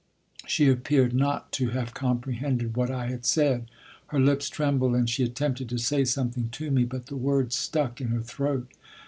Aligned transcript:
She 0.47 0.67
appeared 0.67 1.13
not 1.13 1.51
to 1.51 1.69
have 1.69 1.93
comprehended 1.93 2.75
what 2.75 2.89
I 2.89 3.05
had 3.05 3.23
said. 3.23 3.67
Her 4.07 4.19
lips 4.19 4.49
trembled 4.49 4.95
and 4.95 5.07
she 5.07 5.23
attempted 5.23 5.69
to 5.69 5.77
say 5.77 6.05
something 6.05 6.49
to 6.53 6.71
me, 6.71 6.85
but 6.85 7.05
the 7.05 7.15
words 7.15 7.55
stuck 7.55 8.01
in 8.01 8.07
her 8.07 8.21
throat. 8.23 8.71